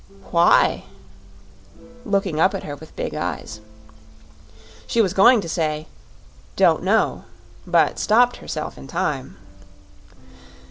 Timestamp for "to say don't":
5.41-6.81